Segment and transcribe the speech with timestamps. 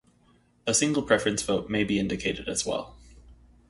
[0.65, 2.97] A single preference vote may be indicated as well.